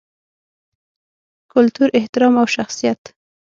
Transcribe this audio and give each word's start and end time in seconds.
کلتور، 1.51 1.89
احترام 1.99 2.35
او 2.41 2.45
شخصیت 2.55 2.99